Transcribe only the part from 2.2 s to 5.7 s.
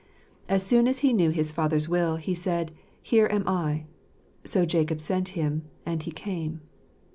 said," Here am I." "So Jacob sent him;